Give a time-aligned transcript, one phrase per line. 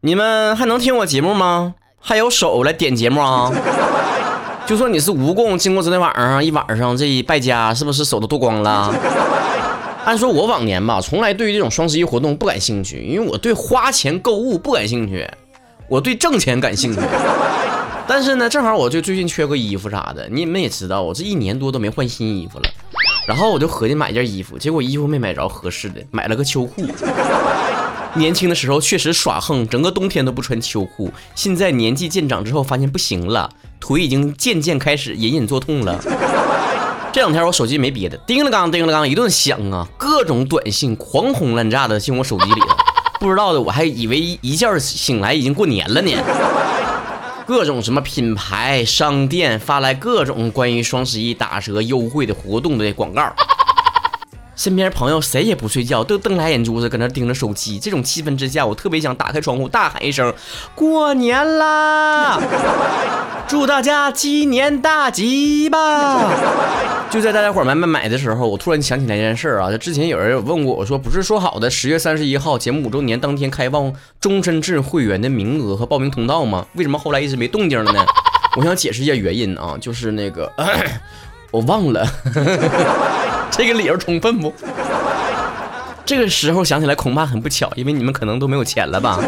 [0.00, 1.74] 你们还能听我节目吗？
[1.98, 3.50] 还有手来点节目啊？
[4.66, 8.94] 就说你是蜈蚣，经过昨天晚上一晚上这一败家，是不是手都剁光了？
[10.04, 15.26] 按说我往年吧，从来对于这种双十一活动不感兴趣，因为我对花钱购物不感兴趣，
[15.88, 17.00] 我对挣钱感兴趣。
[18.06, 22.64] 但是呢，正好我就最近缺个衣服啥的，你们也知道，我这一年多都没换新衣服了。
[23.26, 26.82] 然后我就合计买件衣服，结果衣服没买着合适的，买了个秋裤。
[28.14, 31.12] 年轻的时候确实耍横，整个冬天都不穿秋裤。
[31.34, 36.00] 现在年纪渐长之后，发现不行了，腿已经渐渐开始隐隐作痛了。
[37.12, 42.76] 这两天我手机没别的，叮了当叮了当一顿响啊，各种短信狂轰滥炸的进我手机里了。
[43.18, 46.10] 不知道的我还以为一觉醒来已经过年了呢。
[47.46, 53.32] 各种什么品牌商店发来各种关于双十一打折优惠的活动的广告，
[54.56, 57.78] 身边朋友谁也不睡觉，都瞪大眼珠子搁那盯着手机。
[57.78, 60.32] 这种气氛之下，我特别想打开窗户大喊一声
[60.74, 62.40] ：“过年啦！
[63.46, 66.32] 祝大家鸡年大吉吧！”
[67.10, 76.66] 就在大家伙买买买的时候，我突然想起来一件事啊，就之前有人有问过我说，不是说好的十月三十一号节目五周年当天开放终身制会员的名额和报名通道吗？
[76.74, 78.04] 为什么后来一直没动静了呢？
[78.56, 80.50] 我想解释一下原因啊，就是那个
[81.52, 82.04] 我忘了，
[83.56, 84.52] 这个理由充分不？
[86.04, 89.18] 这个时候想起来恐怕很不巧，因为你们可能都没有钱了吧。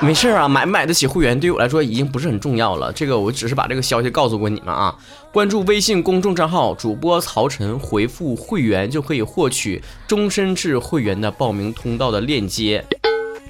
[0.00, 2.92] 没事啊，买不买得起会员对我来说已经不是很重要了。
[2.92, 4.94] 这个我只是把这个消息告诉过你们啊。
[5.32, 12.84] 关注微信公众账号主播曹晨，回复会员就可以获取终身制会员的报名通道的链接。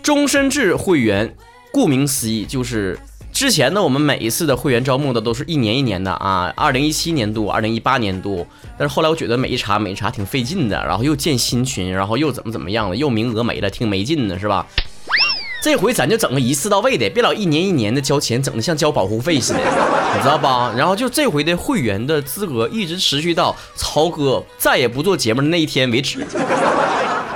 [0.02, 1.34] 终身制会员，
[1.72, 2.98] 顾名思义就是
[3.34, 8.46] 之前呢，我们每一次的会员招募的都是一年一年的啊，二零一七年度、二零一八年度。
[8.78, 14.64] 但是后来我觉得每一茬每一茬挺费劲的，然后又建新群，然后又怎么怎么样了，又名额没了，挺没劲的，是吧？
[15.64, 20.72] 这回咱就整个一次到位的，别老一年一年的交钱，整的像交保护费似的，你知道吧？
[20.76, 26.24] 然后就这回的会员的资格一直持续到曹哥再也不做节目的那一天为止。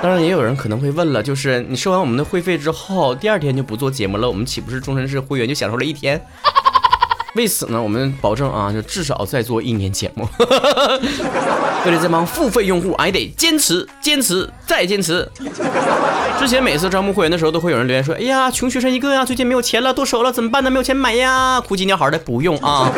[0.01, 6.21] 当然，也有人可能会问了，就是你收完我们的会费之后，第二天就不做节目了，我们岂不是终身制会员就享受了一天？
[7.35, 10.27] 为此呢，我们保证啊，就至少再做一年节目。
[11.85, 15.29] 为了这帮付费用户，还得坚持、坚持再坚持。
[16.39, 20.71] 之前每次招募会员的时候，都会有人留言说：“哎呀，穷学生一个呀，最近没有钱了，剁手了，怎么办呢？
[20.71, 22.91] 没有钱买呀，哭鸡尿嚎的。”不用啊。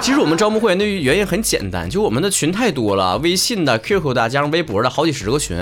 [0.00, 5.56] 其实我们招募会员的原因很简单，就我们的群太多了，微信的、QQ 的，加上微博的，好几十个群。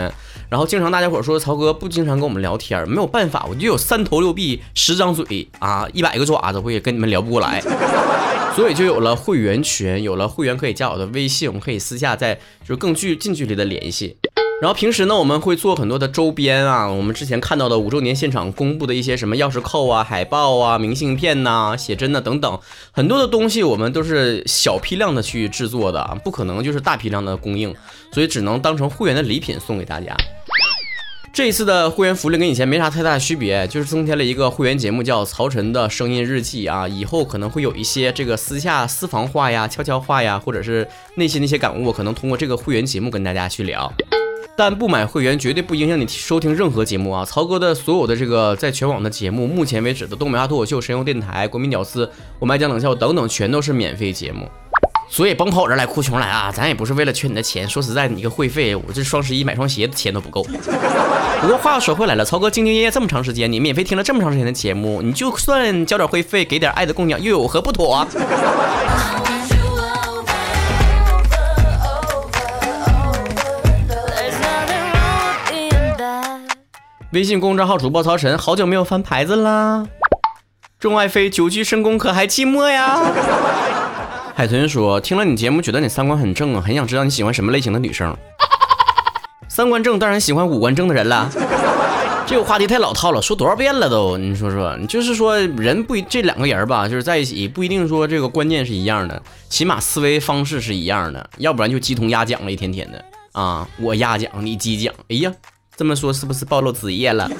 [0.50, 7.62] 然后经常大家伙说曹哥不经常跟我们聊天，没有办法，我就有三头六臂、十张嘴啊，一百个爪子，我也跟你们聊不过来。
[8.56, 14.16] 所以就有了会员群，有了会员可以加我的微信，我们可以私下再就是更距近距离的联系。
[14.60, 22.58] 然后平时呢，我们会做很多的周边啊，我们之前看到的五周年现场公布的一些什么钥匙扣啊、海报啊、明信片呐、写真呐等等，
[22.90, 27.74] 很多的东西我们都是小批量的去制作的，不可能就是大批量的供应，
[28.12, 30.14] 所以只能当成会员的礼品送给大家。
[31.40, 36.86] 这一次的会员福利跟以前没啥太大区别，就是增添了一个会员节目，叫曹晨的声音日记啊。
[36.86, 43.90] 以后可能会有一些这个私下私房话呀、悄悄话呀，或者是内心的一些感悟，可能通过这个会员节目跟大家去聊。
[44.54, 47.24] 但不买会员绝对不影响你收听任何节目啊！
[47.24, 52.06] 曹哥的所有的这个在全网的节目，目前为止的东北话脱口秀、神游电台、国民屌丝、
[52.38, 54.46] 我们爱讲冷笑等等，全都是免费节目。
[55.12, 56.52] 所以甭跑我这儿来哭穷来啊！
[56.54, 57.68] 咱也不是为了缺你的钱。
[57.68, 60.44] 说实在，你个会费，我这双十一买双鞋的钱都不够。
[61.42, 68.06] 不过话又说回来了，曹哥兢兢业业这么长时间，你免费听了这么长时间的节目，你就算交点会费，给点爱的供养，又有何不妥？
[77.12, 79.84] 微信公众号主播曹晨，好久没有翻牌子啦。
[80.78, 83.00] 众爱妃久居深宫，可还寂寞呀？
[84.40, 88.16] 海豚说：“听了你节目，觉得你三观很正啊，很想知道你喜欢什么类型的女生。
[89.50, 91.30] 三观正，当然喜欢五官正的人了。
[92.26, 94.16] 这个话题太老套了，说多少遍了都。
[94.16, 104.94] 你说说，就是说人不一这两个人吧，就是在一起不一定说这个观念是一样的，起码思维方式是一样的，要不然就鸡同鸭讲了，一天天的啊，我鸭讲，你鸡讲。
[105.10, 105.30] 哎呀，
[105.76, 107.30] 这么说是不是暴露职业了？”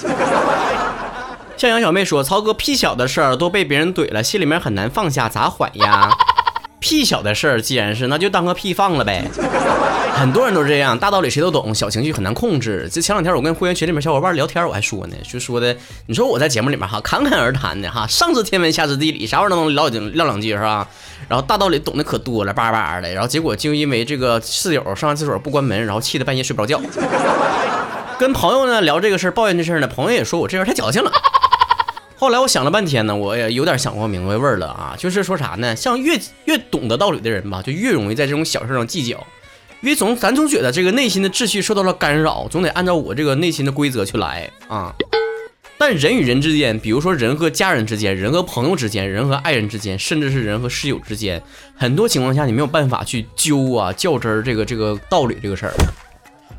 [1.57, 6.11] 向阳小妹说：“曹哥屁小的事儿都被别人怼了，心里面很难放下，咋缓呀？”
[6.81, 9.25] 屁小的事儿，既然是，那就当个屁放了呗。
[10.13, 12.89] 很多人都这样，大道理谁都懂，小情绪很难控制。
[12.93, 15.75] 这前两天我跟会员群里面小伙伴聊天，我还说呢，就说的，
[16.07, 20.87] 你说我在节目里面哈侃侃而谈的哈，上知天文下知地理，啥玩意儿都能唠两唠两句是吧？
[21.29, 23.11] 然后大道理懂得可多了，叭叭的。
[23.13, 26.81] 然后结果就因为这个室友上完厕所不关门，然后气得半夜睡不着觉。
[28.19, 31.11] 跟朋友呢聊这个事儿，抱怨这事儿呢，朋友也说我这人太矫情了。
[32.21, 35.75] 后来我想了半天呢，我也有点想不明白味儿了啊，就是说啥呢？
[35.75, 39.17] 像越越懂得道理的人吧，就越容易在这种小事上计较，
[39.81, 44.95] 因为总咱总觉得这个内心的秩序受到了干扰，总得按照我这个内心的规则去来啊。
[45.79, 51.43] 但人与人之间，比如说人和家人之间，人和朋友之间，人和爱人之间，甚至是人和室友之间，
[51.75, 55.73] 很多情况下你没有办法去揪啊较真儿这个这个道理这个事儿。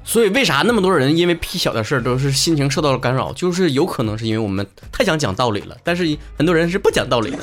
[0.03, 3.31] 所以为啥那么多人因为屁小的事儿都是心情受到了干扰？
[3.33, 7.37] 就是有可能是因为我们太想讲道理了，但是很多人是不讲道理的。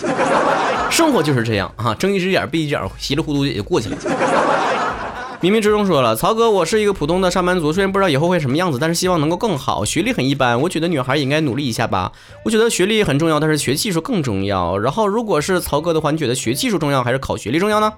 [0.91, 3.97] 生活就是这样啊，睁一只眼闭一只眼，稀里糊涂也就过去了。
[5.41, 9.85] 冥冥之中说了，曹哥，我是一个普通的上班族，虽然不知道以后会什么样子，但是希望能够更好。
[9.85, 12.11] 学历很一般，我觉得女孩也应该努力一下吧。
[12.45, 14.77] 我觉得学历很重要，但是学技术更重要。
[14.77, 17.93] 然后，如果是曹哥的话，你觉得学技术重要还是考学历重要呢？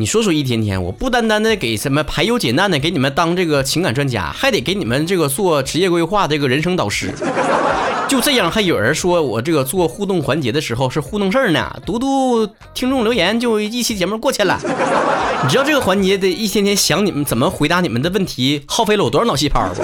[0.00, 7.12] 你说说，一天天，我不单单的给什么排忧解难的，给你们当这个情感专家，还得给你们这个做职业规划，这个人生导师。
[8.08, 11.70] 就这样，还有人说我这个做互动环节的时候是糊弄事儿呢。
[11.84, 14.58] 读读听众留言，就一期节目过去了。
[15.44, 19.82] 你知道这个环节得一天天想你们怎么回答你们的问题，耗费了我多少脑细胞不？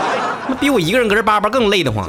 [0.48, 2.08] 那比我一个人搁这叭叭更累得慌。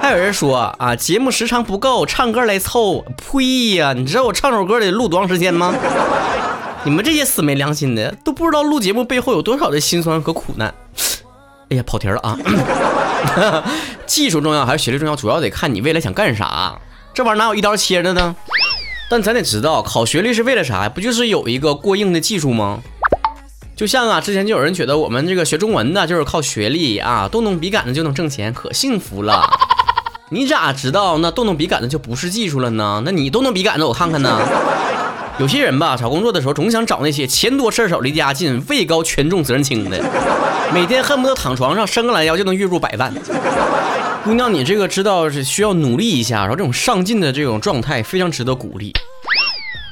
[0.00, 3.04] 还有人说啊，节目时长不够，唱歌来凑。
[3.16, 3.92] 呸呀！
[3.92, 5.72] 你知道我唱首歌得录多长时间吗？
[6.84, 10.74] 你们这些死没良心的，都不知道录节目背后有多少的辛酸和苦难。
[11.70, 12.36] 哎呀，跑题了啊！
[14.04, 15.14] 技术重要还是学历重要？
[15.14, 16.76] 主要得看你未来想干啥。
[17.14, 18.34] 这玩意儿哪有一刀切的呢？
[19.08, 20.88] 但咱得知道，考学历是为了啥呀？
[20.88, 22.80] 不就是有一个过硬的技术吗？
[23.76, 29.48] 就像啊，之前就有人觉得我们这个学中文的，就是靠学历啊，动动笔杆子就能挣钱，可幸福了。
[30.30, 33.02] 你咋知道那动动笔杆子就不是技术了呢？
[33.04, 34.40] 那你动动笔杆子，我看看呢。
[35.38, 39.98] 有些人吧，找工作的时候总想找那些钱多事少离家近、位高权重责任轻的，
[40.72, 43.12] 每天恨不得躺床上伸个懒腰就能月入百万。
[44.22, 48.92] 姑娘，你这个知道是需要努力一下，然后这种上进的这种状态非常值得鼓励。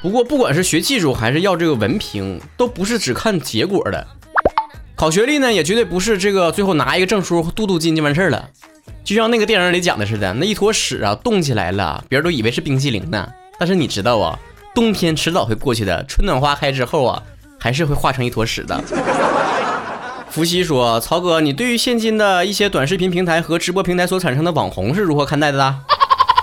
[0.03, 4.07] 不过，不管是学技术还是要这个文凭，都不是只看结果的。
[4.95, 8.49] 考学历呢，也绝对不是这个最后拿一个证书镀镀金就完事儿了。
[9.03, 13.27] 就像那个电影里讲的似的，那一坨屎啊冻起来了，别人都以为是冰淇淋呢，
[13.59, 14.39] 但是你知道啊？
[14.75, 17.23] 冬天迟早会过去的，春暖花开之后啊，
[17.59, 18.81] 还是会化成一坨屎的。
[20.31, 25.81] 伏羲说：“曹哥，你对于现今的一些短视频平台和直播平台所产生的网红是如何看待的呢？”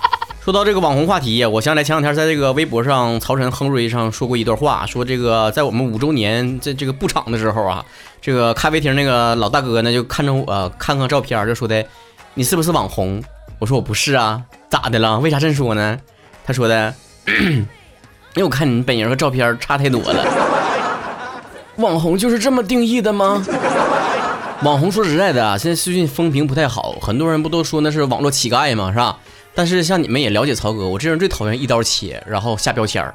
[0.43, 7.85] 说到这个网红话题，我想起来前两天在这个微博上，曹晨亨瑞上说过一段话，说这个在我们五周年在这个布场的时候啊，
[8.21, 11.85] 这个咖啡厅那个老大哥呢就看着我看看照片，就说的
[12.35, 13.23] ：“你是不是网红？”
[13.59, 15.17] 我说：“我不是啊，咋的了？
[15.19, 15.97] 为啥这么说呢？”
[16.45, 16.93] 他说的。
[18.37, 20.23] 因为我看你本人和照片差太多了，
[21.77, 23.43] 网红就是这么定义的吗？
[24.61, 28.91] 网红说实在的啊，现在最近风评不太好，很多人不都说那是网络乞丐吗？
[28.91, 29.17] 是吧？
[29.55, 33.11] 但是像你们也了解曹哥，我这人最讨厌一刀切，然后下标签儿。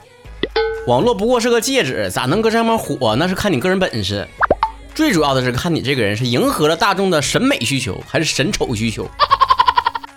[0.89, 3.15] 网络不过是个戒指，咋能搁上面火？
[3.15, 4.27] 那是看你个人本事。
[4.93, 9.09] 最主要的是看你这个人是迎合了大众的审美需求，还是审丑需求。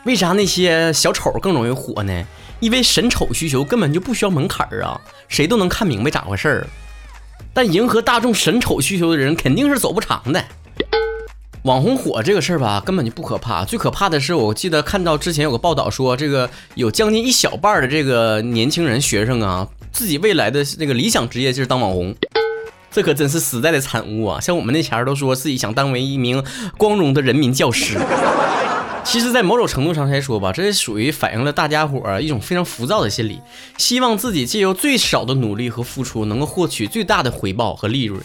[0.03, 2.25] 为啥那些小丑更容易火呢？
[2.65, 6.67] 因为审丑需求根本就不需要门槛儿啊，谁都能看明白咋回事儿。
[7.53, 10.43] 但迎合大众审丑需求的人肯定是走不长的。
[11.61, 22.15] 网红火这个事儿吧，根本就不可怕，最可怕的是，我记得看到之前有个报道说，这个有将近一小半的这个年轻人学生啊，自己未来的那个理想职业就是当网红。
[22.89, 24.41] 这可真是时代的产物啊！
[24.41, 26.43] 像我们那前儿都说自己想当为一名
[26.79, 27.99] 光荣的人民教师。
[29.05, 33.39] 其实，在某种程度上来说吧，这也属于反映了大家伙儿一种非常浮躁的心理，
[33.77, 38.21] 希望自己借由最少的努力和付出，能够获取最大的回报和利润。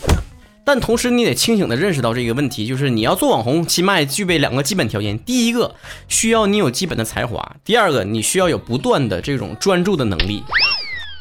[0.64, 5.74] 但同时，你得清醒地认识到这个问题，就是你要做网红，起码也具备两个基本条件：第一个，
[6.08, 10.42] 需要你有基本的才华；第二个，你需要有不断的这种专注的能力。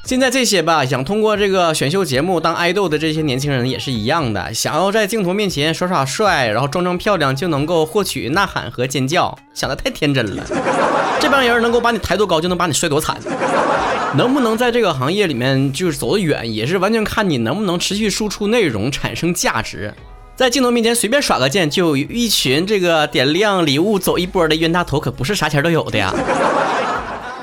[0.06, 10.44] 现在这些吧，想通过这个选秀节目当爱豆的这些年轻人也是一样的，想要在镜头面前耍耍帅，然后装装漂亮就能够获取呐喊和尖叫，想的太天真了。
[11.20, 13.18] 这帮人能够把你抬多高，就能把你摔多惨。
[14.16, 19.94] 能不能在这个行业里面就是走得远，也是完全看你能不能持续输出内容，产生价值。
[20.36, 26.12] 在镜头面前随便耍个剑，就一群这个点亮礼物走一波的冤大头，可不是啥钱都有的呀。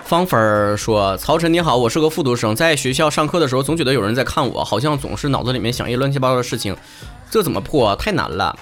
[0.07, 6.77] 方粉儿说：“曹晨你好，我是个复读生，在学校上课的时候，总觉得有人在看我，好像总是脑子里面想一些乱七八糟的事情，
[7.29, 7.95] 这怎么破？
[7.97, 8.57] 太难了。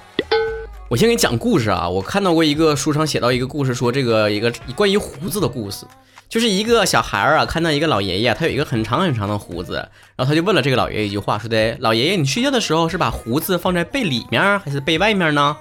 [0.88, 5.84] 我先给你讲故事啊，我看到过一个书上写到一个故事，说这个一个关于胡子的故事，
[6.30, 9.74] 就是一个小孩儿啊，看到一个老爷爷，他有一个很长很长的胡子，
[10.16, 15.54] 然后他就问了这个老爷爷一句话，说的：老爷爷，你睡觉的时候是把胡子放在被里面还是被外面呢？”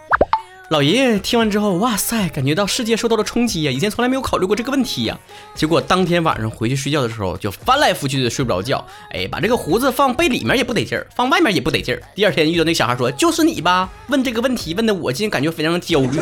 [0.74, 3.72] 老爷爷听完之后，哇塞，感觉到世界受到了冲击呀！
[3.72, 5.16] 以前从来没有考虑过这个问题呀。
[5.54, 8.84] 结果当天晚上回去睡觉的时候，就翻来覆去的睡不着觉。
[9.12, 12.02] 哎，把这个胡子放被里面也不得劲儿，放外面也不得劲儿。
[12.16, 16.20] 第二天遇到那小孩说：“就是你吧？”问这个问题问的我今天感觉非常的焦虑。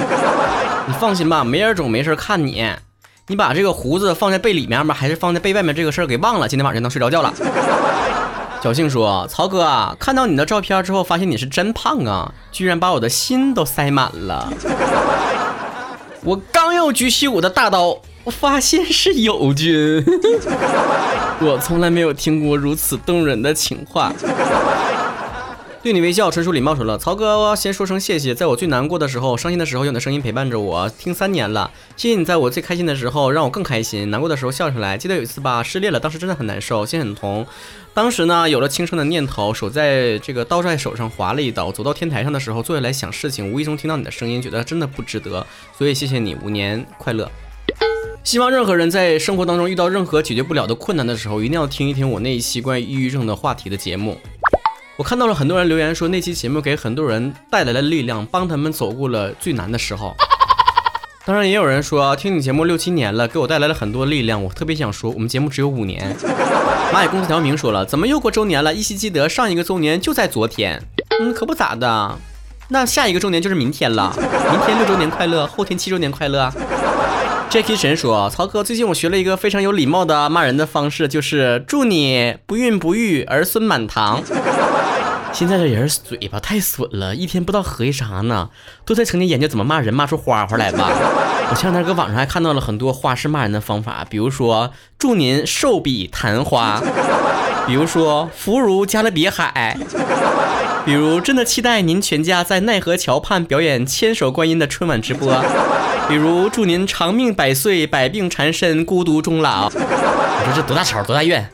[0.86, 2.70] 你放心吧，没人总没事看你。
[3.27, 4.93] 你把这个胡子放在被里面吗？
[4.93, 5.74] 还是放在被外面？
[5.74, 7.34] 这个事儿给忘了，今天晚上能睡着觉了。
[8.62, 14.53] 侥幸说：“曹哥啊，看到你的照片之后，发现你是真胖啊，居然把我的心都塞满了。
[16.24, 20.06] 我刚要举起我的大刀，我发现是友军。
[21.41, 24.13] 我从来没有听过如此动人的情话。”
[25.84, 26.76] 对你微笑，纯属礼貌。
[26.76, 31.72] 说了，曹哥，先说声谢谢，在我最难过的时候、伤心的时候，有你的声音陪伴着我，听三年了。
[31.98, 34.96] 谢谢你在我最开心的时候让我更开心，难过的时候笑出来。
[34.96, 37.44] 记得有一次吧，失恋了，当时真的很难受，心很痛。
[37.96, 41.72] 当时呢，有了轻生的念头，手在这个刀在手上划了一刀。
[41.72, 45.44] 走到天台上的时候，坐下来想事情，无意中听到你的声音，觉得真的不值得，
[45.76, 47.28] 所以谢谢你，五年快乐。
[48.24, 54.16] 希望任何人在生活当中遇到任何解决不了的困难的时候，一定要听一听我那一期关于抑郁症的话题的节目。
[55.01, 60.15] 我看到了很多人留言说那期节目给很多人带来了力量，帮他们走过了最难的时候。
[61.25, 64.43] 当然，也有人说听你节目六七年了，给我带来了很多力量。
[64.43, 66.15] 我特别想说，我们节目只有五年。
[66.93, 68.72] 蚂蚁公司条明说了，怎么又过周年了？
[68.75, 70.79] 依稀记得上一个周年就在昨天。
[71.20, 72.20] 嗯，可不咋的。
[72.67, 74.13] 那下一个周年就是明天了。
[74.51, 76.53] 明天六周年快乐，后天七周年快乐。
[77.50, 84.22] Jacky 神说：“曹哥，最近我学了一个非常有礼貌的骂人的方式，就是祝你不孕不育，儿孙满堂。
[85.34, 88.50] 现在这人嘴巴太损了，一天不知道合计啥呢，
[88.86, 90.90] 都在成天研究怎么骂人，骂出花花来吧。
[91.50, 96.82] 我前两天搁网上还看到了很多花式骂人的方法，比如说祝您寿比昙花，
[97.66, 99.78] 比如说福如加勒比海。”
[100.84, 105.40] 比如，真的期待您全家在奈何桥畔表演千手观音的春晚直播。
[106.10, 109.70] 比如，祝您长命百岁，百病缠身，孤独终老。
[109.70, 111.48] 你说这多大仇，多大怨？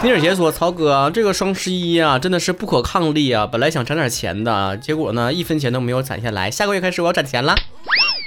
[0.00, 3.44] 丁姐姐说：“曹哥，这个双十一啊，真的是不可抗力啊！
[3.50, 6.48] 本来想攒点钱的，结果呢，一分钱都没有攒下来。
[6.48, 7.56] 下个月开始我要攒钱了。”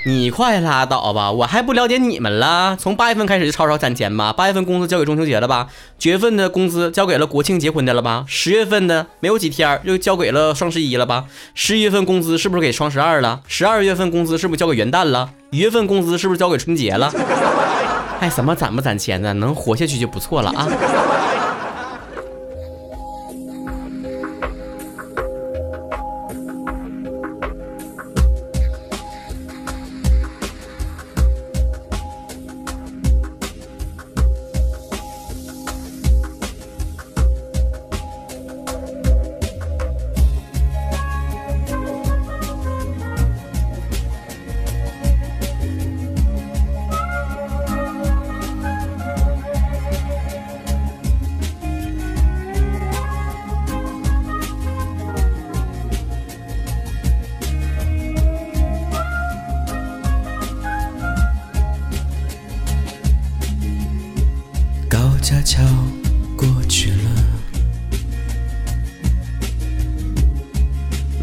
[0.06, 2.76] 你快拉倒吧，我还不了解你们了。
[2.78, 5.68] 从八月份开始就吵吵攒钱吧，八月份工资交给中秋节了吧？
[5.98, 8.26] 九月份的工资交给了国庆结婚的了吧？
[8.28, 11.26] 十月份的没有几天又交给了双十一了吧？
[11.54, 13.40] 十一月份工资是不是给双十二了？
[13.48, 15.30] 十二月份工资是不是交给元旦了？
[15.52, 17.10] 一月份工资是不是交给春节了？
[18.20, 20.68] 还什么攒不攒钱的，能活下去就不错了啊！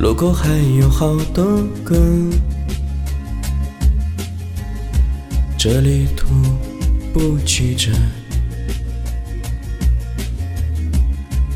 [0.08, 0.48] 路口还
[0.80, 1.44] 有好多
[1.84, 1.94] 个，
[5.58, 6.28] 这里徒
[7.12, 7.90] 步曲折，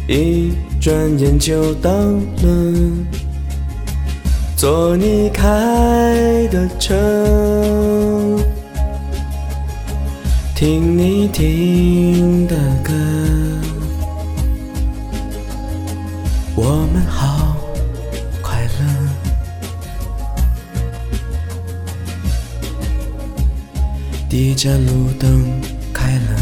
[0.06, 2.74] 一转眼就到了，
[4.54, 6.94] 坐你开的车。
[10.54, 12.54] 听你听的
[12.84, 12.92] 歌，
[24.62, 25.60] 第一盏路灯
[25.92, 26.36] 开了，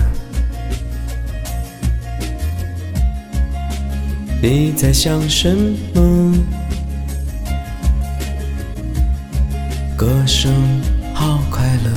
[4.42, 5.48] 你在想什
[5.94, 6.34] 么？
[9.96, 10.52] 歌声
[11.14, 11.90] 好快乐。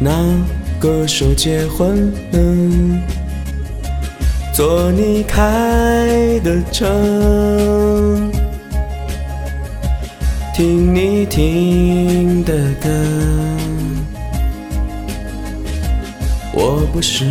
[0.00, 0.10] 那
[0.80, 3.00] 歌手结婚了，
[4.52, 6.88] 坐你开的车，
[10.58, 12.90] 听你听的歌，
[16.52, 17.24] 我不是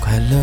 [0.00, 0.38] 快乐。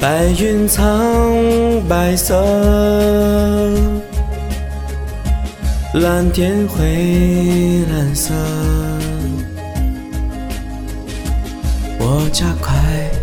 [0.00, 0.86] 白云苍
[1.86, 2.34] 白色，
[5.92, 8.32] 蓝天灰蓝色，
[12.28, 13.19] 加快。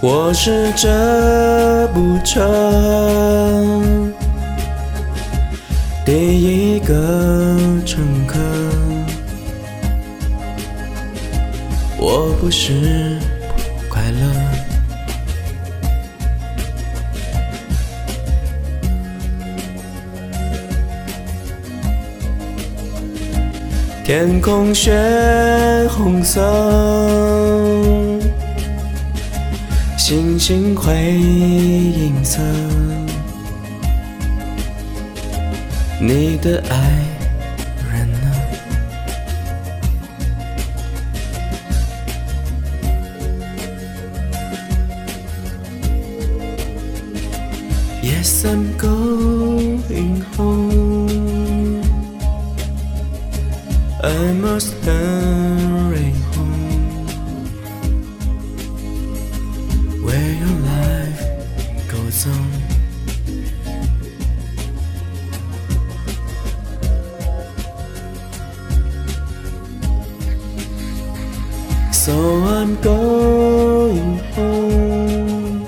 [0.00, 2.40] 我是这部车
[6.06, 6.94] 第一个
[7.84, 8.38] 乘客，
[11.98, 13.18] 我不是
[13.56, 14.20] 不快乐。
[24.04, 24.96] 天空血
[25.90, 26.40] 红色。
[30.08, 32.40] 星星灰银色，
[36.00, 36.76] 你的爱
[37.92, 38.32] 人呢
[48.02, 51.82] ？Yes, I'm going home.
[54.02, 55.97] I must hurry
[72.68, 75.66] I'm going home,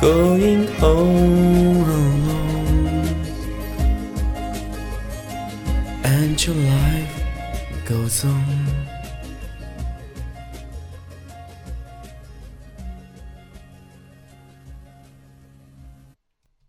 [0.00, 1.43] going home